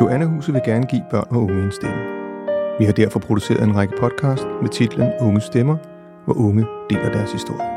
[0.00, 1.96] Joanna-huset vil gerne give børn og unge en stemme.
[2.78, 5.76] Vi har derfor produceret en række podcast med titlen Unge Stemmer,
[6.24, 7.68] hvor unge deler deres historie.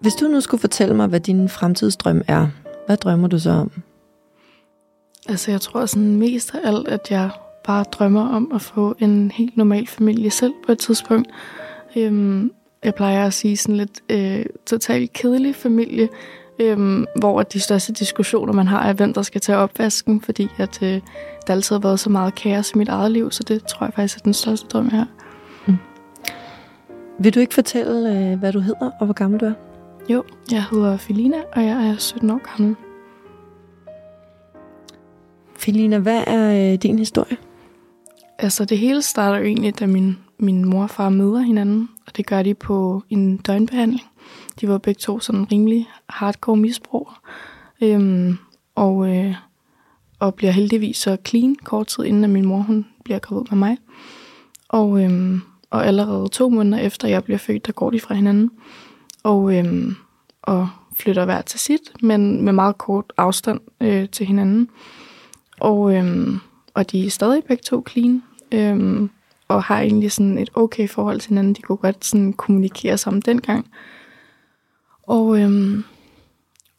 [0.00, 2.48] Hvis du nu skulle fortælle mig, hvad din fremtidsdrøm er,
[2.86, 3.70] hvad drømmer du så om?
[5.28, 7.30] Altså, jeg tror sådan mest af alt, at jeg
[7.64, 11.28] bare drømmer om at få en helt normal familie selv på et tidspunkt.
[11.96, 12.52] Øhm,
[12.84, 16.08] jeg plejer at sige sådan lidt øh, totalt kedelig familie,
[16.58, 20.82] øhm, hvor de største diskussioner, man har, er, hvem der skal tage opvasken, fordi at,
[20.82, 21.00] øh,
[21.46, 23.94] der altid har været så meget kaos i mit eget liv, så det tror jeg
[23.94, 25.04] faktisk er den største drøm her.
[25.66, 25.76] Mm.
[27.18, 29.52] Vil du ikke fortælle, øh, hvad du hedder og hvor gammel du er?
[30.08, 32.76] Jo, jeg hedder Felina, og jeg er 17 år gammel.
[35.58, 37.36] Felina, hvad er øh, din historie?
[38.38, 42.26] Altså, det hele starter egentlig, da min, min mor og far møder hinanden, og det
[42.26, 44.02] gør de på en døgnbehandling.
[44.60, 47.14] De var begge to sådan rimelig hardcore misbrugere,
[47.82, 48.38] øhm,
[48.74, 49.34] og, øh,
[50.18, 53.58] og bliver heldigvis så clean kort tid inden, at min mor hun bliver gravid med
[53.58, 53.78] mig.
[54.68, 58.50] Og, øhm, og allerede to måneder efter jeg bliver født, der går de fra hinanden.
[59.22, 59.94] Og, øhm,
[60.42, 64.68] og flytter hver til sit, men med meget kort afstand øh, til hinanden.
[65.60, 66.38] Og, øhm,
[66.74, 68.22] og de er stadig begge to clean,
[68.52, 69.10] øhm,
[69.48, 71.54] og har egentlig sådan et okay forhold til hinanden.
[71.54, 73.70] De kunne godt sådan kommunikere sammen dengang.
[75.02, 75.84] Og, øhm,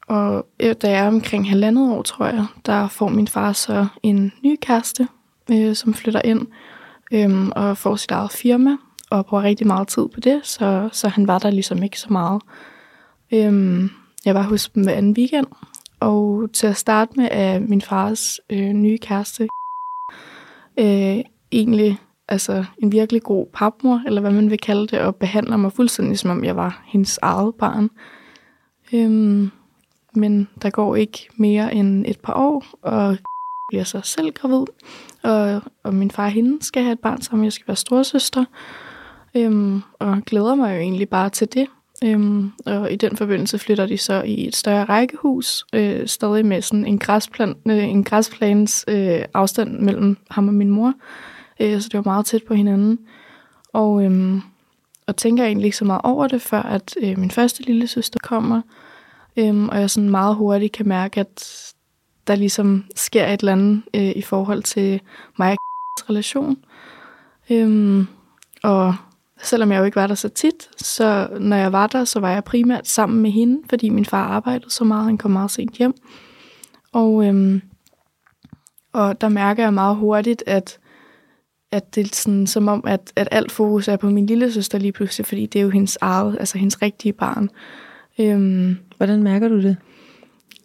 [0.07, 3.87] og øh, da jeg er omkring halvandet år, tror jeg, der får min far så
[4.03, 5.07] en ny kæreste,
[5.51, 6.47] øh, som flytter ind
[7.11, 8.77] øhm, og får sit eget firma,
[9.09, 12.07] og bruger rigtig meget tid på det, så, så han var der ligesom ikke så
[12.09, 12.41] meget.
[13.33, 13.89] Øhm,
[14.25, 15.47] jeg var hos dem hver anden weekend,
[15.99, 19.47] og til at starte med er min fars øh, nye kæreste
[20.79, 21.19] øh,
[21.51, 25.71] egentlig altså en virkelig god papmor, eller hvad man vil kalde det, og behandler mig
[25.71, 27.89] fuldstændig som om jeg var hendes eget barn.
[28.93, 29.51] Øhm,
[30.13, 33.17] men der går ikke mere end et par år, og
[33.69, 34.65] bliver så selv gravid,
[35.23, 38.45] og, og min far og hende skal have et barn sammen, jeg skal være storsøster,
[39.35, 41.67] øhm, og glæder mig jo egentlig bare til det.
[42.03, 46.61] Øhm, og i den forbindelse flytter de så i et større rækkehus, øh, stadig med
[46.61, 50.93] sådan en, græsplan, øh, en græsplans øh, afstand mellem ham og min mor.
[51.59, 52.99] Øh, så det var meget tæt på hinanden.
[53.73, 54.41] Og, øhm,
[55.07, 58.19] og tænker egentlig ikke så meget over det, før at øh, min første lille søster
[58.23, 58.61] kommer.
[59.37, 61.63] Øhm, og jeg sådan meget hurtigt kan mærke, at
[62.27, 65.01] der ligesom sker et eller andet øh, i forhold til
[65.37, 66.57] mig og relation.
[67.49, 68.07] Øhm,
[68.63, 68.95] og
[69.41, 72.31] selvom jeg jo ikke var der så tit, så når jeg var der, så var
[72.31, 75.73] jeg primært sammen med hende, fordi min far arbejdede så meget, han kom meget sent
[75.73, 75.93] hjem.
[76.93, 77.61] Og, øhm,
[78.93, 80.79] og der mærker jeg meget hurtigt, at,
[81.71, 84.77] at det er sådan, som om, at, at alt fokus er på min lille søster
[84.77, 87.49] lige pludselig, fordi det er jo hendes eget, altså hendes rigtige barn.
[88.19, 89.77] Øhm, Hvordan mærker du det?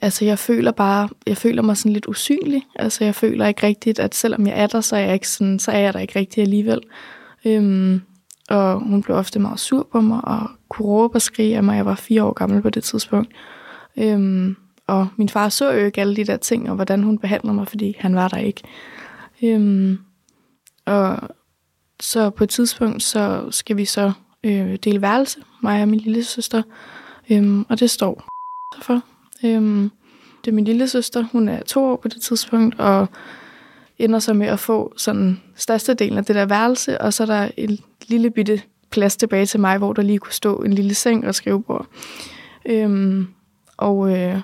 [0.00, 2.62] Altså, jeg føler bare, jeg føler mig sådan lidt usynlig.
[2.76, 5.58] Altså, jeg føler ikke rigtigt, at selvom jeg er der, så er jeg, ikke sådan,
[5.58, 6.80] så er jeg der ikke rigtig alligevel.
[7.44, 8.00] Øhm,
[8.48, 11.76] og hun blev ofte meget sur på mig, og kunne råbe og skrige af mig.
[11.76, 13.32] Jeg var fire år gammel på det tidspunkt.
[13.96, 17.52] Øhm, og min far så jo ikke alle de der ting, og hvordan hun behandler
[17.52, 18.62] mig, fordi han var der ikke.
[19.42, 19.98] Øhm,
[20.86, 21.18] og
[22.00, 24.12] så på et tidspunkt, så skal vi så
[24.44, 26.62] øh, dele værelse, mig og min lille søster.
[27.30, 28.24] Øhm, og det står
[28.82, 29.00] for.
[29.44, 29.90] Øhm,
[30.44, 33.06] det er min lille søster, hun er to år på det tidspunkt, og
[33.98, 37.50] ender så med at få sådan størstedelen af det der værelse, og så er der
[37.56, 37.78] en
[38.08, 41.34] lille bitte plads tilbage til mig, hvor der lige kunne stå en lille seng og
[41.34, 41.86] skrivebord.
[42.66, 43.26] Øhm,
[43.76, 44.40] og, øh,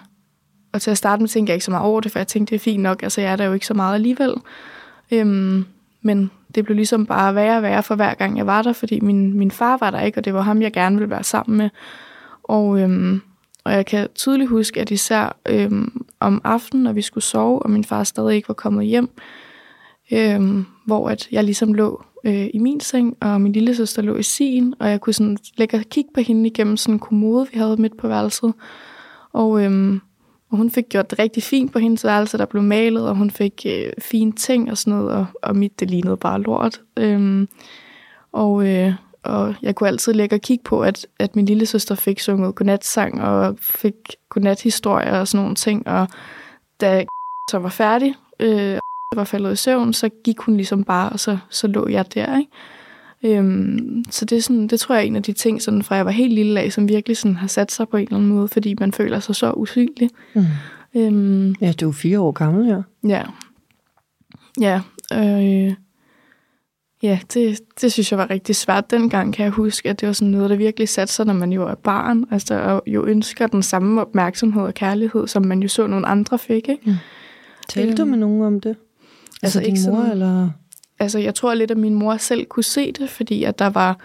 [0.73, 2.51] og til at starte med tænkte jeg ikke så meget over det, for jeg tænkte,
[2.51, 4.35] det er fint nok, altså jeg er der jo ikke så meget alligevel.
[5.11, 5.65] Øhm,
[6.09, 9.01] men det blev ligesom bare værre og værre for hver gang jeg var der, fordi
[9.01, 11.59] min, min far var der ikke, og det var ham, jeg gerne ville være sammen
[11.59, 11.71] med.
[12.43, 13.21] Og, øhm,
[13.65, 17.71] og jeg kan tydeligt huske, at især øhm, om aftenen, når vi skulle sove, og
[17.71, 19.11] min far stadig ikke var kommet hjem,
[20.13, 24.17] øhm, hvor at jeg ligesom lå øh, i min seng, og min lille søster lå
[24.17, 27.47] i sin, og jeg kunne sådan lægge og kigge på hende igennem sådan en kommode,
[27.53, 28.55] vi havde midt på værelset.
[29.33, 30.01] Og, øhm,
[30.51, 33.31] og hun fik gjort det rigtig fint på hendes værelse, der blev malet, og hun
[33.31, 36.81] fik øh, fine ting og sådan noget, og, og mit, det lignede bare lort.
[36.97, 37.49] Øhm,
[38.33, 38.93] og, øh,
[39.23, 42.55] og jeg kunne altid lægge og kigge på, at, at min lille søster fik sunget
[42.55, 43.95] godnatsang og fik
[44.29, 46.09] godnathistorier og sådan nogle ting, og
[46.81, 47.05] da
[47.51, 48.79] så var færdig, øh,
[49.17, 52.39] var faldet i søvn, så gik hun ligesom bare, og så, så lå jeg der,
[52.39, 52.51] ikke?
[53.23, 55.95] Øhm, så det, er sådan, det tror jeg er en af de ting, sådan, fra
[55.95, 58.31] jeg var helt lille af, som virkelig sådan, har sat sig på en eller anden
[58.31, 60.11] måde, fordi man føler sig så usynlig.
[60.35, 60.45] Mm.
[60.95, 62.81] Øhm, ja, du er fire år gammel, ja.
[63.09, 63.23] Ja.
[64.61, 64.81] Ja,
[65.13, 65.75] øh,
[67.03, 70.13] Ja, det, det synes jeg var rigtig svært dengang, kan jeg huske, at det var
[70.13, 73.47] sådan noget, der virkelig satte sig, når man jo er barn, altså og jo ønsker
[73.47, 76.79] den samme opmærksomhed og kærlighed, som man jo så nogle andre fik, ikke?
[76.85, 76.93] Mm.
[77.69, 78.69] Talte du Øhm, med nogen om det?
[78.69, 78.79] Altså,
[79.43, 80.51] altså din ikke mor, sådan- eller?
[81.01, 83.99] Altså, jeg tror lidt, at min mor selv kunne se det, fordi at der var,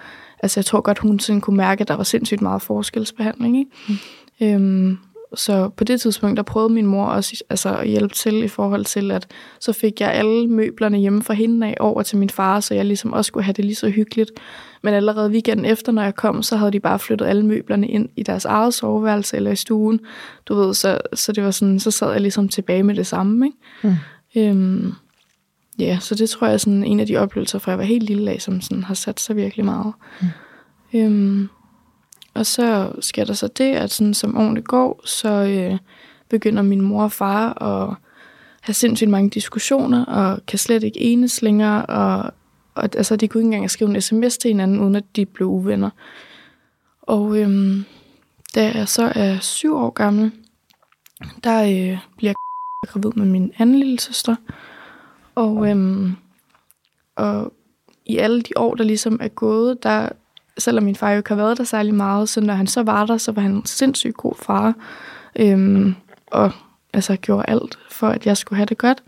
[0.43, 3.71] altså jeg tror godt, hun sådan kunne mærke, at der var sindssygt meget forskelsbehandling, ikke?
[3.87, 3.95] Mm.
[4.41, 4.97] Øhm,
[5.35, 8.85] så på det tidspunkt, der prøvede min mor også altså, at hjælpe til i forhold
[8.85, 9.27] til, at
[9.59, 12.85] så fik jeg alle møblerne hjemme fra hende af over til min far, så jeg
[12.85, 14.31] ligesom også skulle have det lige så hyggeligt.
[14.81, 18.09] Men allerede weekenden efter, når jeg kom, så havde de bare flyttet alle møblerne ind
[18.15, 19.99] i deres eget soveværelse eller i stuen.
[20.45, 23.45] Du ved, så, så det var sådan, så sad jeg ligesom tilbage med det samme,
[23.45, 23.57] ikke?
[23.83, 23.95] Mm.
[24.35, 24.93] Øhm,
[25.79, 28.03] ja, så det tror jeg er sådan en af de oplevelser, fra jeg var helt
[28.03, 29.93] lille af, som sådan har sat sig virkelig meget.
[30.21, 30.27] Mm.
[30.93, 31.49] Øhm,
[32.33, 35.77] og så sker der så det, at sådan, som årene går, så øh,
[36.29, 37.95] begynder min mor og far at
[38.61, 42.33] have sindssygt mange diskussioner, og kan slet ikke enes længere, og,
[42.75, 45.47] og altså, de kunne ikke engang skrive en sms til hinanden, uden at de blev
[45.47, 45.89] uvenner.
[47.01, 47.85] Og øhm,
[48.55, 50.31] da jeg så er syv år gammel,
[51.43, 52.35] der øh, bliver jeg
[52.87, 54.35] gravid med min anden lille søster.
[55.35, 56.15] Og, øhm,
[57.15, 57.53] og
[58.05, 60.09] i alle de år, der ligesom er gået, der,
[60.57, 63.05] selvom min far jo ikke har været der særlig meget, så når han så var
[63.05, 64.73] der, så var han en sindssygt god far.
[65.39, 65.95] Øhm,
[66.27, 66.51] og
[66.93, 69.03] altså gjorde alt for, at jeg skulle have det godt.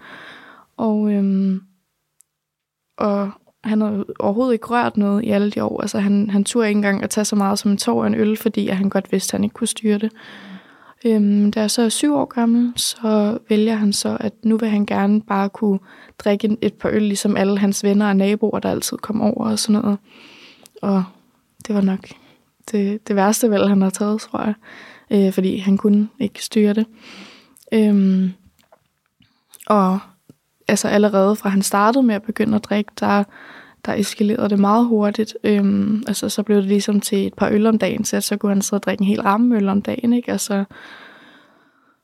[0.77, 1.61] Og, øhm,
[2.97, 3.31] og
[3.63, 5.81] han havde overhovedet ikke rørt noget i alle de år.
[5.81, 8.15] Altså han, han turde ikke engang at tage så meget som en tår og en
[8.15, 10.11] øl, fordi at han godt vidste, at han ikke kunne styre det.
[11.05, 14.69] Øhm, da jeg så er syv år gammel, så vælger han så, at nu vil
[14.69, 15.79] han gerne bare kunne
[16.19, 19.59] drikke et par øl, ligesom alle hans venner og naboer, der altid kom over og
[19.59, 19.97] sådan noget.
[20.81, 21.03] Og
[21.67, 22.07] det var nok
[22.71, 24.53] det, det værste valg, han har taget, tror jeg.
[25.11, 26.85] Øh, fordi han kunne ikke styre det.
[27.73, 28.31] Øhm,
[29.67, 29.99] og
[30.67, 33.23] altså allerede fra han startede med at begynde at drikke, der,
[33.85, 35.37] der eskalerede det meget hurtigt.
[35.43, 38.51] Øhm, altså så blev det ligesom til et par øl om dagen, så, så kunne
[38.51, 40.13] han sidde og drikke en hel ramme øl om dagen.
[40.13, 40.31] Ikke?
[40.31, 40.63] Altså,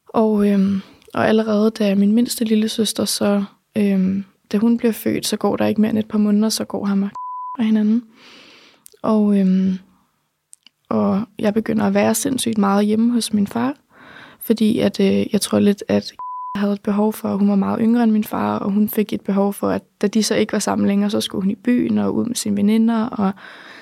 [0.07, 0.81] og, øhm,
[1.13, 3.43] og allerede da min mindste lille søster, så,
[3.77, 6.65] øhm, da hun bliver født, så går der ikke mere end et par måneder, så
[6.65, 7.09] går han og
[7.59, 8.03] af hinanden.
[9.01, 9.77] Og, øhm,
[10.89, 13.75] og jeg begynder at være sindssygt meget hjemme hos min far,
[14.41, 16.13] fordi at, øh, jeg tror lidt, at
[16.55, 19.13] havde et behov for, at hun var meget yngre end min far, og hun fik
[19.13, 21.55] et behov for, at da de så ikke var sammen længere, så skulle hun i
[21.55, 23.31] byen og ud med sine veninder, og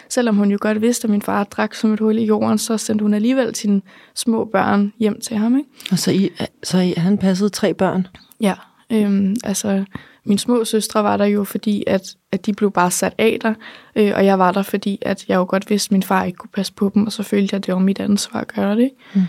[0.10, 2.78] selvom hun jo godt vidste, at min far drak som et hul i jorden, så
[2.78, 3.82] sendte hun alligevel sine
[4.16, 5.70] små børn hjem til ham, ikke?
[5.92, 6.32] Og så, I,
[6.64, 8.08] så I, han passede tre børn?
[8.42, 8.54] Ja,
[8.92, 9.86] øhm, altså
[10.26, 13.54] min små søstre var der jo, fordi at, at de blev bare sat af der,
[13.96, 16.38] øh, og jeg var der, fordi at jeg jo godt vidste, at min far ikke
[16.38, 18.76] kunne passe på dem, og så følte jeg, at det var mit ansvar at gøre
[18.76, 18.92] det.
[19.16, 19.22] Mm.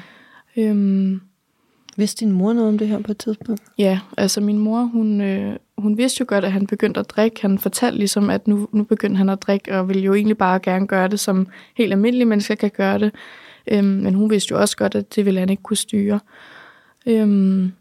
[0.56, 1.20] Øhm,
[2.00, 3.62] Vidste din mor noget om det her på et tidspunkt?
[3.78, 7.42] Ja, altså min mor, hun, øh, hun vidste jo godt, at han begyndte at drikke.
[7.42, 10.58] Han fortalte ligesom, at nu, nu begyndte han at drikke, og ville jo egentlig bare
[10.58, 13.12] gerne gøre det, som helt almindelige mennesker kan gøre det.
[13.66, 16.20] Øhm, men hun vidste jo også godt, at det ville han ikke kunne styre.
[17.06, 17.72] Øhm,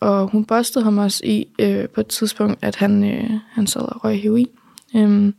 [0.00, 3.82] og hun bostede ham også i øh, på et tidspunkt, at han, øh, han sad
[3.82, 4.48] og røg heroin.
[4.96, 5.34] Øhm,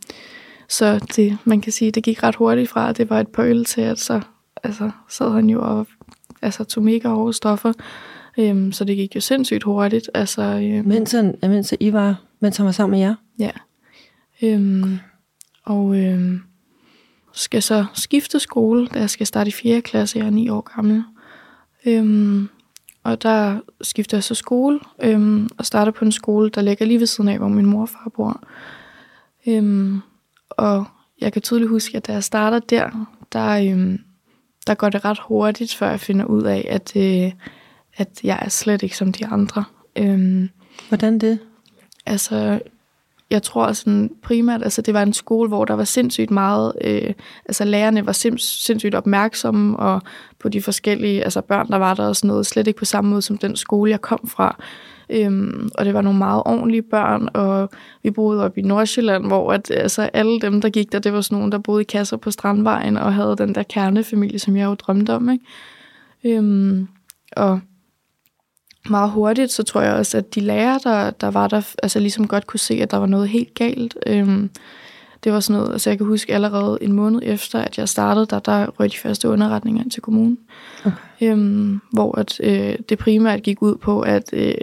[0.69, 3.43] så det, man kan sige, det gik ret hurtigt fra, at det var et par
[3.43, 4.21] øl til, at så
[4.63, 5.87] altså, sad han jo og
[6.43, 7.73] altså, tog mega hårde stoffer.
[8.37, 10.09] Øhm, så det gik jo sindssygt hurtigt.
[10.13, 13.15] Altså, øhm, Mens, mens, I var, mens han var sammen med jer?
[13.39, 13.51] Ja.
[14.43, 14.99] Øhm,
[15.65, 16.41] og øhm,
[17.33, 19.81] skal så skifte skole, da jeg skal starte i 4.
[19.81, 20.19] klasse.
[20.19, 21.03] Jeg er 9 år gammel.
[21.85, 22.49] Øhm,
[23.03, 26.99] og der skifter jeg så skole, øhm, og starter på en skole, der ligger lige
[26.99, 28.43] ved siden af, hvor min mor og far bor.
[29.47, 29.99] Øhm,
[30.49, 30.85] og
[31.21, 33.99] jeg kan tydeligt huske, at da jeg starter der, der, øhm,
[34.67, 37.31] der går det ret hurtigt, før jeg finder ud af, at, øh,
[37.97, 39.63] at jeg er slet ikke som de andre.
[39.95, 40.49] Øhm,
[40.87, 41.39] Hvordan det?
[42.05, 42.59] Altså,
[43.29, 47.13] jeg tror sådan primært, altså det var en skole, hvor der var sindssygt meget, øh,
[47.45, 50.01] altså lærerne var sinds, sindssygt opmærksomme og
[50.39, 53.09] på de forskellige, altså børn, der var der og sådan noget, slet ikke på samme
[53.09, 54.55] måde som den skole, jeg kom fra.
[55.09, 57.69] Øhm, og det var nogle meget ordentlige børn, og
[58.03, 61.21] vi boede op i Nordsjælland, hvor at, altså, alle dem, der gik der, det var
[61.21, 64.65] sådan nogle, der boede i kasser på Strandvejen og havde den der kernefamilie, som jeg
[64.65, 65.29] jo drømte om.
[65.29, 66.37] Ikke?
[66.37, 66.87] Øhm,
[67.37, 67.59] og
[68.89, 72.27] meget hurtigt, så tror jeg også, at de lærere, der, der var der, altså ligesom
[72.27, 73.97] godt kunne se, at der var noget helt galt.
[74.07, 74.49] Øhm,
[75.23, 78.25] det var sådan noget, altså jeg kan huske allerede en måned efter, at jeg startede,
[78.25, 80.37] der, der røg de første underretninger ind til kommunen.
[80.85, 80.97] Okay.
[81.21, 84.53] Øhm, hvor at, øh, det primært gik ud på, at, øh,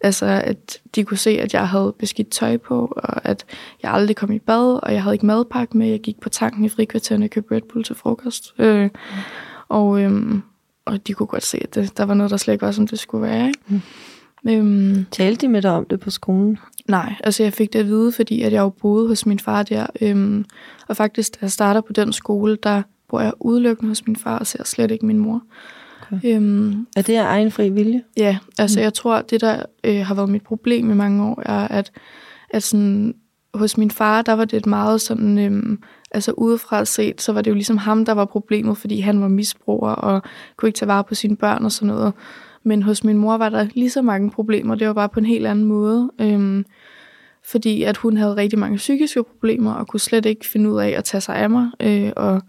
[0.00, 3.44] altså, at de kunne se, at jeg havde beskidt tøj på, og at
[3.82, 5.88] jeg aldrig kom i bad, og jeg havde ikke madpakke med.
[5.88, 8.54] Jeg gik på tanken i frikvartererne og købte Red Bull til frokost.
[8.58, 8.90] Øh,
[9.68, 10.42] og, øhm,
[10.84, 12.86] og de kunne godt se, at det, der var noget, der slet ikke var, som
[12.86, 13.46] det skulle være.
[13.46, 13.60] Ikke?
[13.68, 13.80] Mm.
[14.48, 16.58] Øhm, Talte de med dig om det på skolen?
[16.88, 19.62] nej, altså jeg fik det at vide, fordi at jeg jo boede hos min far
[19.62, 19.86] der.
[20.00, 20.44] Øhm,
[20.88, 24.38] og faktisk, da jeg starter på den skole, der bor jeg udelukkende hos min far
[24.38, 25.42] og ser slet ikke min mor.
[26.12, 26.36] Okay.
[26.36, 28.02] Øhm, Er det af egen fri vilje?
[28.16, 28.82] Ja, altså Mm.
[28.82, 31.92] jeg tror, det der øh, har været mit problem i mange år, er, at,
[32.50, 33.14] at sådan,
[33.54, 37.42] hos min far, der var det et meget sådan, øhm, altså udefra set, så var
[37.42, 40.22] det jo ligesom ham, der var problemet, fordi han var misbruger og
[40.56, 42.12] kunne ikke tage vare på sine børn og sådan noget.
[42.62, 45.26] Men hos min mor var der lige så mange problemer, det var bare på en
[45.26, 46.10] helt anden måde.
[46.20, 46.64] Øhm,
[47.44, 50.88] fordi at hun havde rigtig mange psykiske problemer og kunne slet ikke finde ud af
[50.88, 52.42] at tage sig af mig, øh, og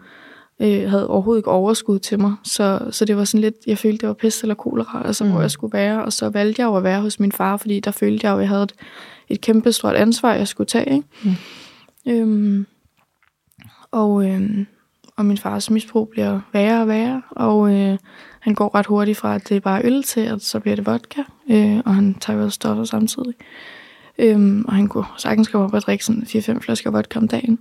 [0.61, 2.35] øh, havde overhovedet ikke overskud til mig.
[2.43, 5.29] Så, så det var sådan lidt, jeg følte, det var pest eller kolera, altså mm.
[5.29, 5.41] hvor Mm.
[5.41, 6.05] jeg skulle være.
[6.05, 8.37] Og så valgte jeg jo at være hos min far, fordi der følte jeg jo,
[8.37, 8.73] at jeg havde et,
[9.29, 10.93] et kæmpe stort ansvar, jeg skulle tage.
[10.95, 11.07] Ikke?
[11.23, 12.11] Mm.
[12.11, 12.65] Øhm,
[13.91, 14.65] og, øhm,
[15.17, 17.97] og min fars misbrug bliver værre og værre, og øh,
[18.39, 20.85] han går ret hurtigt fra, at det er bare øl til, at så bliver det
[20.85, 23.33] vodka, øh, og han tager også stoffer samtidig.
[24.17, 27.59] Øhm, og han kunne sagtens komme op og drikke sådan 4-5 flasker vodka om dagen.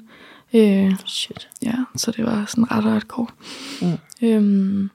[0.54, 1.48] Øh, Shit.
[1.62, 3.26] Ja, så det var sådan ret hardcore.
[3.82, 4.28] Mm.
[4.28, 4.90] Øhm,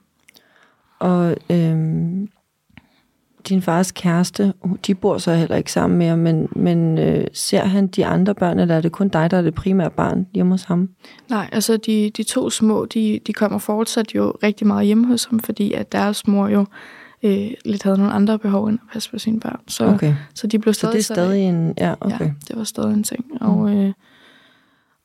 [0.99, 2.29] Og øhm,
[3.49, 4.53] din fars kæreste,
[4.87, 8.59] de bor så heller ikke sammen mere, men, men øh, ser han de andre børn,
[8.59, 10.89] eller er det kun dig, der er det primære barn hjemme hos ham?
[11.29, 15.25] nej, altså de, de to små, de, de kommer fortsat jo rigtig meget hjemme hos
[15.25, 16.65] ham, fordi at deres mor jo
[17.23, 19.59] øh, lidt havde nogle andre behov end at passe på sine børn.
[19.67, 21.73] Så, Okay, så de blev så stadig det er stadig en...
[21.77, 22.25] Ja, okay.
[22.25, 23.25] Ja, det var stadig en ting.
[23.41, 23.93] Og, øh,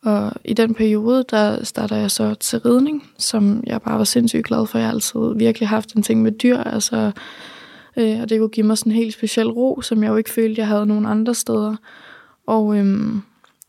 [0.04, 4.44] og i den periode, der starter jeg så til ridning, som jeg bare var sindssygt
[4.44, 4.78] glad for.
[4.78, 7.10] Jeg har altid virkelig haft en ting med dyr, altså,
[7.96, 10.30] øh, og det kunne give mig sådan en helt speciel ro, som jeg jo ikke
[10.30, 11.76] følte, jeg havde nogen andre steder.
[12.46, 13.22] Og, øhm,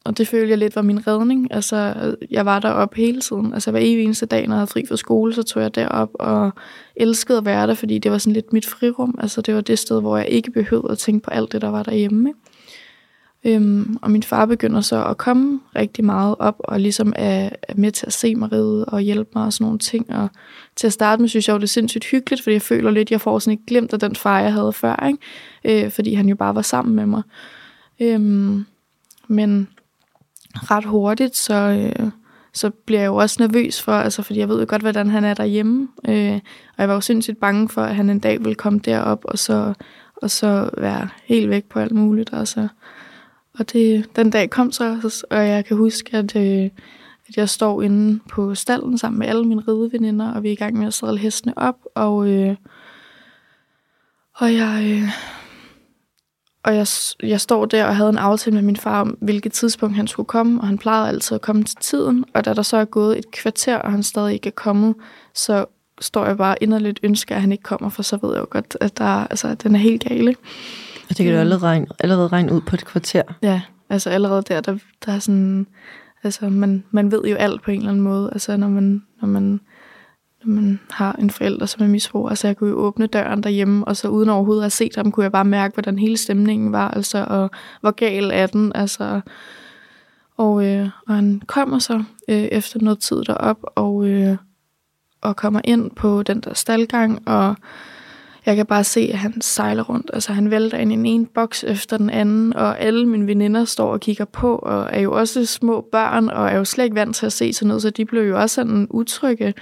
[0.04, 1.48] og det følte jeg lidt var min redning.
[1.54, 1.94] Altså,
[2.32, 3.54] jeg var deroppe hele tiden.
[3.54, 6.10] Altså, hver evig eneste dag, når jeg havde fri fra skole, så tog jeg derop
[6.13, 6.51] og
[6.96, 9.15] elskede at være der, fordi det var sådan lidt mit frirum.
[9.20, 11.70] Altså, det var det sted, hvor jeg ikke behøvede at tænke på alt det, der
[11.70, 12.30] var derhjemme.
[12.30, 12.39] Ikke?
[13.45, 17.73] Øhm, og min far begynder så at komme rigtig meget op, og ligesom er, er
[17.75, 20.13] med til at se mig ride og hjælpe mig og sådan nogle ting.
[20.13, 20.29] Og
[20.75, 23.11] til at starte med synes jeg jo, det er sindssygt hyggeligt, fordi jeg føler lidt,
[23.11, 25.85] jeg får sådan et glemt af den far, jeg havde før, ikke?
[25.85, 27.21] Øh, fordi han jo bare var sammen med mig.
[27.99, 28.65] Øhm,
[29.27, 29.67] men
[30.55, 32.09] ret hurtigt, så, øh,
[32.53, 35.23] så bliver jeg jo også nervøs for, altså fordi jeg ved jo godt, hvordan han
[35.23, 35.87] er derhjemme.
[36.07, 36.33] Øh,
[36.77, 39.39] og jeg var jo sindssygt bange for, at han en dag ville komme derop, og
[39.39, 39.73] så,
[40.15, 42.29] og så være helt væk på alt muligt.
[42.33, 42.67] Altså.
[43.59, 46.69] Og det, den dag kom så, og jeg kan huske, at, øh,
[47.27, 50.55] at jeg står inde på stallen sammen med alle mine rideveninder, og vi er i
[50.55, 52.55] gang med at sadle hestene op, og, øh,
[54.35, 55.01] og jeg...
[55.03, 55.09] Øh,
[56.63, 56.88] og jeg,
[57.24, 60.27] jeg står der og havde en aftale med min far om, hvilket tidspunkt han skulle
[60.27, 62.25] komme, og han plejede altid at komme til tiden.
[62.33, 64.95] Og da der så er gået et kvarter, og han stadig ikke er kommet,
[65.33, 65.65] så
[66.01, 68.77] står jeg bare inderligt ønsker, at han ikke kommer, for så ved jeg jo godt,
[68.81, 70.35] at, der, altså, at den er helt gale.
[71.09, 71.39] Og det kan Mm.
[71.39, 73.24] allerede regne, allerede regne ud på et kvarter.
[73.41, 75.67] Ja, altså allerede der, der, der er sådan,
[76.24, 79.27] altså man, man ved jo alt på en eller anden måde, altså når man, når
[79.27, 79.59] man,
[80.43, 83.88] når man har en forælder, som er misbrug, altså jeg kunne jo åbne døren derhjemme,
[83.88, 86.71] og så uden overhovedet at have set ham, kunne jeg bare mærke, hvordan hele stemningen
[86.71, 87.50] var, altså, og
[87.81, 89.21] hvor gal er den, altså,
[90.38, 94.38] og, øh, og han kommer så øh, efter noget tid derop, og, øh,
[95.21, 97.55] og kommer ind på den der staldgang, og
[98.45, 100.11] jeg kan bare se, at han sejler rundt.
[100.13, 103.65] Altså han vælter ind i en ene boks efter den anden, og alle mine veninder
[103.65, 106.95] står og kigger på, og er jo også små børn, og er jo slet ikke
[106.95, 109.53] vant til at se sådan noget, så de blev jo også sådan utrygge.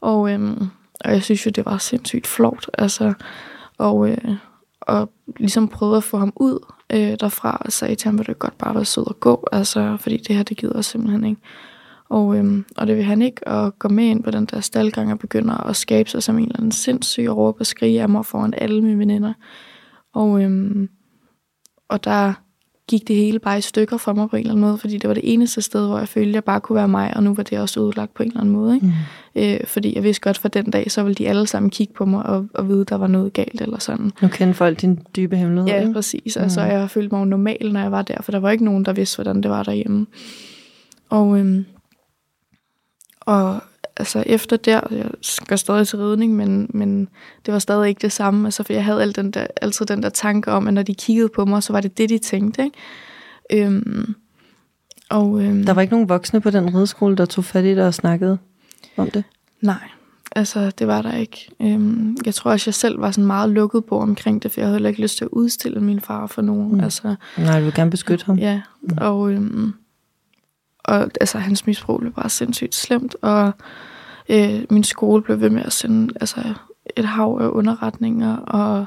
[0.00, 0.66] Og, øhm,
[1.00, 2.70] og jeg synes jo, det var sindssygt flot.
[2.78, 3.12] Altså,
[3.78, 4.34] og, øh,
[4.80, 8.38] og ligesom prøvede at få ham ud øh, derfra, og sagde til ham, at det
[8.38, 11.40] godt bare være sød og gå, altså, fordi det her, det gider jeg simpelthen ikke.
[12.10, 15.12] Og, øhm, og det vil han ikke, og gå med ind på den der staldgang
[15.12, 18.08] og begynder at skabe sig som en eller anden sindssyg og råbe og skrige af
[18.08, 19.32] mig foran alle mine veninder.
[20.14, 20.88] Og, øhm,
[21.88, 22.32] og der
[22.88, 25.08] gik det hele bare i stykker for mig på en eller anden måde, fordi det
[25.08, 27.34] var det eneste sted, hvor jeg følte, at jeg bare kunne være mig, og nu
[27.34, 28.74] var det også udlagt på en eller anden måde.
[28.74, 28.86] Ikke?
[28.86, 29.42] Mm.
[29.42, 32.04] Øh, fordi jeg vidste godt, for den dag, så ville de alle sammen kigge på
[32.04, 34.10] mig og, og vide, der var noget galt eller sådan.
[34.22, 35.70] Nu kender folk din dybe hemmelighed.
[35.70, 35.92] Ja, ikke?
[35.92, 36.36] præcis.
[36.36, 36.66] Altså, Mm.
[36.66, 39.16] jeg følte mig normal, når jeg var der, for der var ikke nogen, der vidste,
[39.16, 40.06] hvordan det var derhjemme.
[41.10, 41.64] Og, øhm,
[43.28, 43.60] og
[43.96, 47.08] altså efter der, jeg skal stadig til ridning, men, men
[47.46, 48.46] det var stadig ikke det samme.
[48.46, 50.94] Altså, for jeg havde altid den, der, altid den der tanke om, at når de
[50.94, 52.64] kiggede på mig, så var det det, de tænkte.
[52.64, 53.66] Ikke?
[53.66, 54.14] Øhm,
[55.10, 57.86] og, øhm, Der var ikke nogen voksne på den rideskole, der tog fat i dig
[57.86, 58.38] og snakkede
[58.96, 59.24] om det?
[59.60, 59.88] Nej,
[60.36, 61.48] altså det var der ikke.
[61.62, 64.66] Øhm, jeg tror også, jeg selv var sådan meget lukket på omkring det, for jeg
[64.66, 66.68] havde heller ikke lyst til at udstille min far for nogen.
[66.68, 66.74] Mm.
[66.74, 66.80] Mm.
[66.80, 68.38] Altså, Nej, du vil gerne beskytte ham.
[68.38, 68.98] Ja, Mm.
[69.00, 69.72] og, øhm,
[70.88, 73.52] og altså, hans misbrug blev bare sindssygt slemt, og
[74.28, 76.40] øh, min skole blev ved med at sende altså,
[76.96, 78.86] et hav af underretninger, og,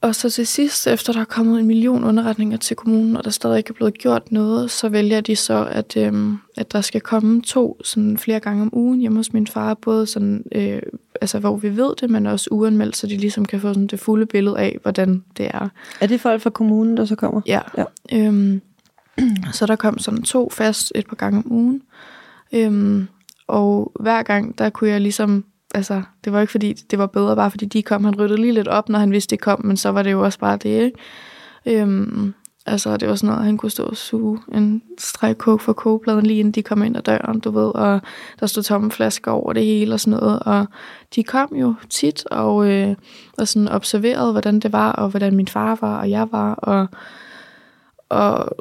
[0.00, 3.30] Og så til sidst, efter der er kommet en million underretninger til kommunen, og der
[3.30, 7.00] stadig ikke er blevet gjort noget, så vælger de så, at, øhm, at der skal
[7.00, 10.82] komme to sådan flere gange om ugen hjemme hos min far, både sådan, øh,
[11.20, 14.00] altså, hvor vi ved det, men også uanmeldt, så de ligesom kan få sådan det
[14.00, 15.68] fulde billede af, hvordan det er.
[16.00, 17.40] Er det folk fra kommunen, der så kommer?
[17.46, 17.60] Ja.
[17.78, 17.84] Ja.
[18.12, 18.60] Øhm,
[19.52, 21.82] så der kom sådan to fast et par gange om ugen.
[22.52, 23.08] Øhm,
[23.46, 25.44] og hver gang, der kunne jeg ligesom
[25.74, 28.04] altså, det var ikke fordi, det var bedre, bare fordi de kom.
[28.04, 30.24] Han ryddede lige lidt op, når han vidste, det kom, men så var det jo
[30.24, 30.98] også bare det, ikke?
[31.66, 32.34] Øhm,
[32.66, 36.26] altså, det var sådan noget, han kunne stå og suge en streg coke for kogepladen,
[36.26, 38.00] lige inden de kom ind ad døren, du ved, og
[38.40, 40.66] der stod tomme flasker over det hele og sådan noget, og
[41.14, 42.94] de kom jo tit og, øh,
[43.38, 46.88] og sådan observerede, hvordan det var, og hvordan min far var, og jeg var, og,
[48.08, 48.56] og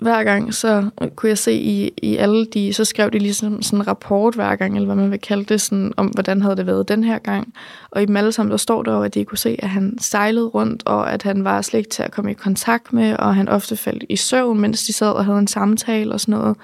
[0.00, 3.78] hver gang, så kunne jeg se i, i alle de, så skrev de ligesom sådan
[3.78, 6.66] en rapport hver gang, eller hvad man vil kalde det, sådan, om hvordan havde det
[6.66, 7.54] været den her gang.
[7.90, 10.46] Og i dem alle sammen, der står der at de kunne se, at han sejlede
[10.46, 13.48] rundt, og at han var slet ikke til at komme i kontakt med, og han
[13.48, 16.56] ofte faldt i søvn, mens de sad og havde en samtale og sådan noget.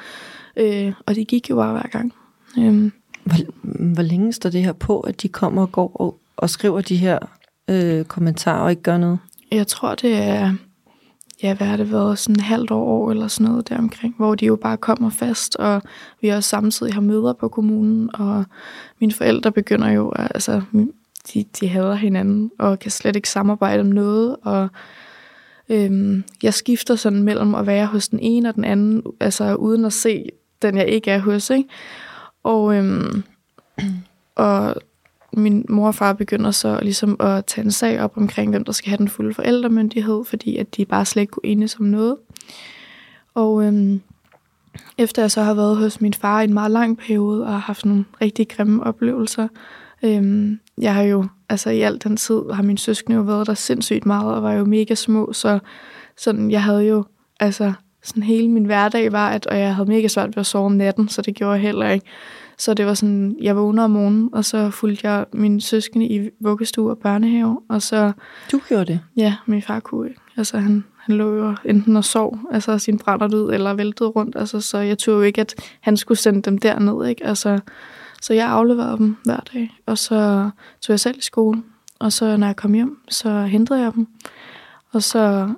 [0.56, 2.14] Øh, og de gik jo bare hver gang.
[2.58, 2.90] Øh.
[3.24, 3.36] Hvor,
[3.94, 6.96] hvor længe står det her på, at de kommer og går og, og skriver de
[6.96, 7.18] her
[7.70, 9.18] øh, kommentarer og ikke gør noget?
[9.52, 10.54] Jeg tror, det er
[11.42, 14.46] ja, hvad har det været, sådan et halvt år eller sådan noget deromkring, hvor de
[14.46, 15.82] jo bare kommer fast, og
[16.20, 18.44] vi også samtidig har møder på kommunen, og
[19.00, 20.62] mine forældre begynder jo, altså,
[21.32, 24.68] de, de hader hinanden, og kan slet ikke samarbejde om noget, og
[25.68, 29.84] øhm, jeg skifter sådan mellem at være hos den ene og den anden, altså uden
[29.84, 30.24] at se
[30.62, 31.68] den, jeg ikke er hos, ikke?
[32.42, 33.22] Og, øhm,
[34.34, 34.74] og
[35.32, 38.72] min mor og far begynder så ligesom at tage en sag op omkring, hvem der
[38.72, 42.16] skal have den fulde forældremyndighed, fordi at de bare slet ikke kunne enes om noget.
[43.34, 44.00] Og øhm,
[44.98, 47.58] efter jeg så har været hos min far i en meget lang periode og har
[47.58, 49.48] haft nogle rigtig grimme oplevelser,
[50.02, 53.54] øhm, jeg har jo, altså i al den tid har min søskende jo været der
[53.54, 55.58] sindssygt meget og var jo mega små, så
[56.16, 57.04] sådan, jeg havde jo,
[57.40, 57.72] altså
[58.02, 60.72] sådan hele min hverdag var, at, og jeg havde mega svært ved at sove om
[60.72, 62.06] natten, så det gjorde jeg heller ikke.
[62.60, 66.30] Så det var sådan, jeg vågner om morgenen, og så fulgte jeg min søskende i
[66.40, 68.12] vuggestue og børnehave, og så...
[68.52, 69.00] Du gjorde det?
[69.16, 70.20] Ja, min far kunne ikke.
[70.36, 74.36] Altså, han, han lå jo enten og sov, altså sin brænder ud, eller væltede rundt,
[74.36, 77.26] altså, så jeg tog jo ikke, at han skulle sende dem derned, ikke?
[77.26, 77.60] Altså,
[78.22, 81.62] så jeg afleverede dem hver dag, og så tog jeg selv i skole,
[81.98, 84.06] og så når jeg kom hjem, så hentede jeg dem,
[84.92, 85.48] og så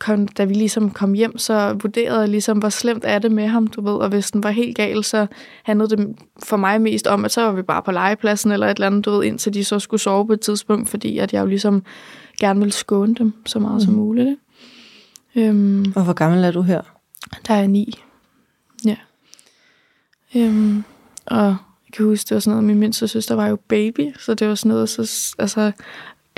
[0.00, 3.46] kom, da vi ligesom kom hjem, så vurderede jeg ligesom, hvor slemt er det med
[3.46, 5.26] ham, du ved, og hvis den var helt gal, så
[5.62, 8.76] handlede det for mig mest om, at så var vi bare på legepladsen eller et
[8.76, 11.40] eller andet, du ved, indtil de så skulle sove på et tidspunkt, fordi at jeg
[11.40, 11.82] jo ligesom
[12.40, 13.80] gerne ville skåne dem så meget mm.
[13.80, 14.28] som muligt.
[14.28, 14.40] Ikke?
[15.48, 16.82] Øhm, og hvor gammel er du her?
[17.46, 17.94] Der er ni.
[18.84, 18.96] Ja.
[20.36, 20.84] Øhm,
[21.26, 24.34] og jeg kan huske, det var sådan noget, min mindste søster var jo baby, så
[24.34, 25.72] det var sådan noget, så, altså,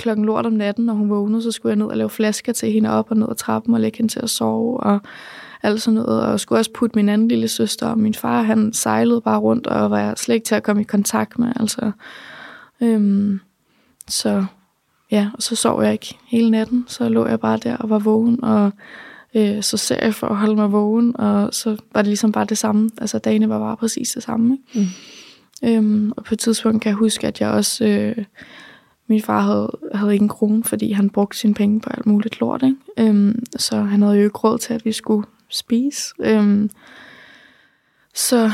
[0.03, 2.71] klokken lort om natten, når hun vågnede, så skulle jeg ned og lave flasker til
[2.71, 4.99] hende op og ned ad trappen og lægge hende til at sove og
[5.63, 6.21] alt sådan noget.
[6.23, 9.39] Og jeg skulle også putte min anden lille søster, og min far, han sejlede bare
[9.39, 11.53] rundt og var slet ikke til at komme i kontakt med.
[11.55, 11.91] Altså,
[12.81, 13.39] øhm,
[14.07, 14.45] så
[15.11, 17.99] ja, og så sov jeg ikke hele natten, så lå jeg bare der og var
[17.99, 18.71] vågen, og
[19.35, 22.45] øh, så ser jeg for at holde mig vågen, og så var det ligesom bare
[22.45, 22.89] det samme.
[22.97, 24.57] Altså dagene var bare præcis det samme.
[24.73, 24.89] Ikke?
[25.61, 25.69] Mm.
[25.69, 27.85] Øhm, og på et tidspunkt kan jeg huske, at jeg også...
[27.85, 28.25] Øh,
[29.07, 32.39] min far havde, havde ikke en krone, fordi han brugte sine penge på alt muligt
[32.39, 32.63] lort.
[32.63, 33.09] Ikke?
[33.09, 36.13] Øhm, så han havde jo ikke råd til, at vi skulle spise.
[36.19, 36.69] Øhm,
[38.13, 38.51] så,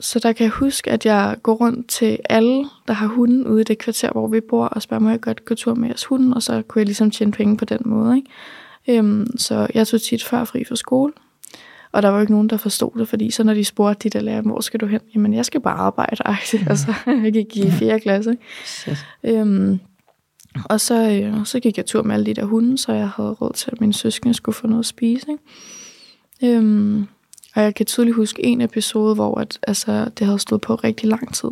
[0.00, 3.60] så der kan jeg huske, at jeg går rundt til alle, der har hunden ude
[3.60, 6.04] i det kvarter, hvor vi bor, og spørger, må jeg godt gå tur med jeres
[6.04, 6.34] hund?
[6.34, 8.16] Og så kunne jeg ligesom tjene penge på den måde.
[8.16, 8.98] Ikke?
[8.98, 11.12] Øhm, så jeg tog tit før fri fra skole.
[11.94, 14.18] Og der var jo ikke nogen, der forstod det, fordi så når de spurgte de
[14.18, 15.00] der lærer, hvor skal du hen?
[15.14, 16.16] Jamen, jeg skal bare arbejde.
[16.52, 16.66] Mm.
[16.70, 18.00] Altså, jeg gik i 4.
[18.00, 18.36] klasse.
[19.24, 19.80] Øhm,
[20.64, 23.32] og så, øh, så gik jeg tur med alle de der hunde, så jeg havde
[23.32, 25.26] råd til, at min søskende skulle få noget at spise.
[25.30, 26.56] Ikke?
[26.56, 27.06] Øhm,
[27.54, 31.08] og jeg kan tydeligt huske en episode, hvor at, altså, det havde stået på rigtig
[31.08, 31.50] lang tid.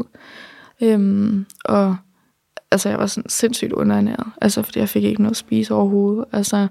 [0.80, 1.96] Øhm, og
[2.70, 6.24] altså, jeg var sådan sindssygt underernæret, altså, fordi jeg fik ikke noget at spise overhovedet.
[6.32, 6.68] Altså,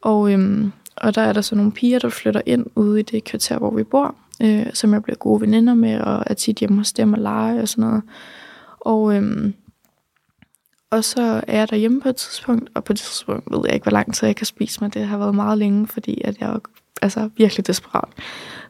[0.00, 3.24] og øhm, og der er der så nogle piger, der flytter ind ude i det
[3.24, 6.76] kvarter, hvor vi bor, øh, som jeg bliver gode veninder med, og er tit hjemme
[6.76, 8.02] hos dem og lege og sådan noget.
[8.80, 9.52] Og, øh,
[10.90, 13.84] og så er jeg derhjemme på et tidspunkt, og på et tidspunkt ved jeg ikke,
[13.84, 14.94] hvor lang tid jeg kan spise mig.
[14.94, 16.58] Det har været meget længe, fordi at jeg er
[17.02, 18.08] altså, virkelig desperat.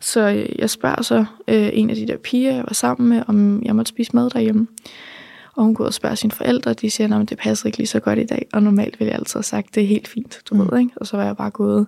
[0.01, 3.23] Så øh, jeg spørger så øh, en af de der piger, jeg var sammen med,
[3.27, 4.67] om jeg måtte spise mad derhjemme.
[5.57, 7.79] Og hun går ud og spørger sine forældre, og de siger, at det passer ikke
[7.79, 8.47] lige så godt i dag.
[8.53, 10.61] Og normalt ville jeg altid have sagt, det er helt fint, du mm.
[10.61, 10.91] ved, ikke?
[10.97, 11.87] Og så var jeg bare gået.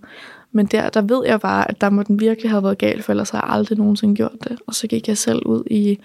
[0.52, 3.12] Men der, der ved jeg bare, at der må den virkelig have været galt, for
[3.12, 4.58] ellers har jeg aldrig nogensinde gjort det.
[4.66, 5.98] Og så gik jeg selv ud i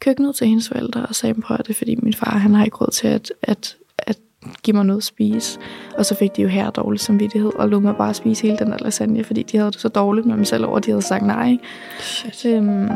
[0.00, 2.64] køkkenet til hendes forældre og sagde på, at det er fordi min far, han har
[2.64, 4.18] ikke råd til, at, at, at
[4.62, 5.58] give mig noget at spise.
[5.98, 8.70] Og så fik de jo her dårlig samvittighed, og lod mig bare spise hele den
[8.70, 11.02] der lasagne, fordi de havde det så dårligt med mig selv over, at de havde
[11.02, 11.56] sagt nej.
[12.00, 12.46] Shit.
[12.46, 12.88] Øhm,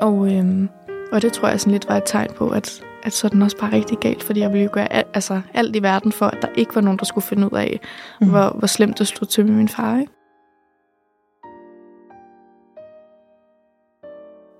[0.00, 0.68] og, øhm,
[1.12, 3.42] og det tror jeg sådan lidt var et tegn på, at, at så er den
[3.42, 6.26] også bare rigtig galt, fordi jeg ville jo gøre al, altså, alt i verden for,
[6.26, 7.80] at der ikke var nogen, der skulle finde ud af,
[8.20, 8.30] mm.
[8.30, 9.98] hvor, hvor slemt det stod til med min far.
[9.98, 10.12] Ikke?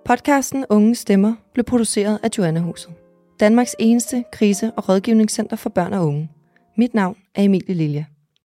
[0.04, 2.92] Podcasten Unge Stemmer blev produceret af Joanna Huset.
[3.40, 6.30] Danmarks eneste krise- og rådgivningscenter for børn og unge.
[6.76, 8.04] Mit navn er Emilie Lilja.